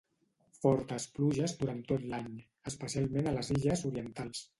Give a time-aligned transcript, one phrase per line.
[0.61, 2.31] Fortes pluges durant tot l'any,
[2.71, 4.43] especialment a les illes orientals.